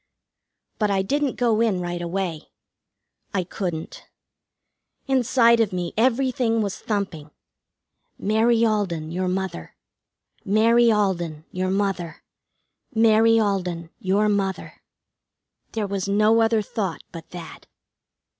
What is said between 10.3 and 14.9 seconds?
Mary Alden, your Mother; Mary Alden, your Mother."